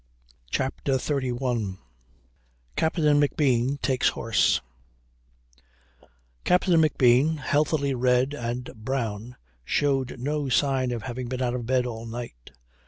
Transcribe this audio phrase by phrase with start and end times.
[0.49, 1.77] CHAPTER XXXI
[2.75, 4.61] CAPTAIN McBEAN TAKES HORSE
[6.43, 11.85] Captain McBean, healthily red and brown, showed no sign of having been out of bed
[11.85, 12.49] all night.